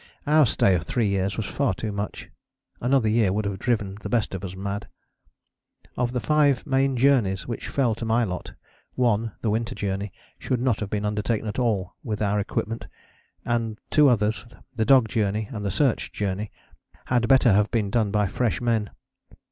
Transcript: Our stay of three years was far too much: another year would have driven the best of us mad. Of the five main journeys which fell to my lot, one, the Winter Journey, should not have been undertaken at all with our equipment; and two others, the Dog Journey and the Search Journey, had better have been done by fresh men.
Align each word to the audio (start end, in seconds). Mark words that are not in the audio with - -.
Our 0.25 0.47
stay 0.47 0.73
of 0.73 0.81
three 0.81 1.05
years 1.05 1.37
was 1.37 1.45
far 1.45 1.75
too 1.75 1.91
much: 1.91 2.31
another 2.79 3.07
year 3.07 3.31
would 3.31 3.45
have 3.45 3.59
driven 3.59 3.99
the 4.01 4.09
best 4.09 4.33
of 4.33 4.43
us 4.43 4.55
mad. 4.55 4.87
Of 5.95 6.11
the 6.11 6.19
five 6.19 6.65
main 6.65 6.97
journeys 6.97 7.45
which 7.47 7.67
fell 7.67 7.93
to 7.93 8.03
my 8.03 8.23
lot, 8.23 8.53
one, 8.95 9.33
the 9.41 9.51
Winter 9.51 9.75
Journey, 9.75 10.11
should 10.39 10.59
not 10.59 10.79
have 10.79 10.89
been 10.89 11.05
undertaken 11.05 11.47
at 11.47 11.59
all 11.59 11.93
with 12.03 12.19
our 12.19 12.39
equipment; 12.39 12.87
and 13.45 13.79
two 13.91 14.09
others, 14.09 14.47
the 14.75 14.85
Dog 14.85 15.07
Journey 15.07 15.47
and 15.51 15.63
the 15.63 15.69
Search 15.69 16.11
Journey, 16.11 16.49
had 17.05 17.27
better 17.27 17.53
have 17.53 17.69
been 17.69 17.91
done 17.91 18.09
by 18.09 18.25
fresh 18.27 18.59
men. 18.59 18.89